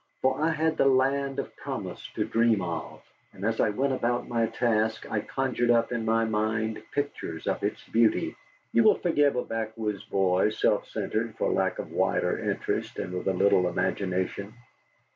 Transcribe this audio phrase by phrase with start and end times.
[0.23, 3.03] For I had the Land of Promise to dream of,
[3.33, 7.61] and as I went about my tasks I conjured up in my mind pictures of
[7.61, 8.35] its beauty.
[8.73, 13.27] You will forgive a backwoods boy, self centred, for lack of wider interest, and with
[13.27, 14.55] a little imagination.